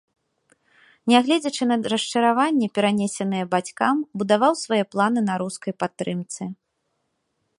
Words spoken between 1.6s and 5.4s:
на расчараванні, перанесеныя бацькам, будаваў свае планы на